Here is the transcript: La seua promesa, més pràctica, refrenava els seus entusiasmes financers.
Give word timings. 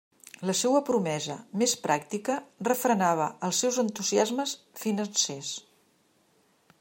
La 0.49 0.53
seua 0.59 0.79
promesa, 0.85 1.35
més 1.63 1.75
pràctica, 1.83 2.37
refrenava 2.69 3.29
els 3.49 3.61
seus 3.65 3.79
entusiasmes 3.85 4.57
financers. 4.85 5.55